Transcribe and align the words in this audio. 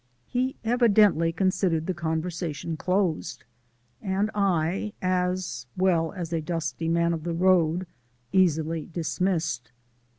He 0.25 0.55
evidently 0.63 1.31
considered 1.31 1.85
the 1.85 1.93
conversation 1.93 2.75
closed, 2.75 3.43
and 4.01 4.31
I, 4.33 4.93
as 4.99 5.67
well, 5.77 6.11
as 6.13 6.33
a 6.33 6.41
dusty 6.41 6.87
man 6.87 7.13
of 7.13 7.23
the 7.23 7.35
road 7.35 7.85
easily 8.31 8.89
dismissed. 8.91 9.71